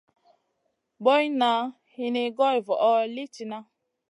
[1.03, 1.51] Boyna
[1.93, 3.57] hini goy voʼo li tihna.